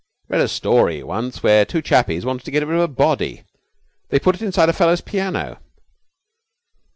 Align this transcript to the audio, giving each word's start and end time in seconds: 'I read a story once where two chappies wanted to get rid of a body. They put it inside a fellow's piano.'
'I 0.23 0.33
read 0.33 0.41
a 0.41 0.47
story 0.47 1.03
once 1.03 1.43
where 1.43 1.63
two 1.63 1.83
chappies 1.83 2.25
wanted 2.25 2.43
to 2.45 2.49
get 2.49 2.65
rid 2.65 2.75
of 2.75 2.81
a 2.81 2.87
body. 2.87 3.43
They 4.09 4.17
put 4.17 4.33
it 4.33 4.41
inside 4.41 4.67
a 4.69 4.73
fellow's 4.73 4.99
piano.' 5.01 5.59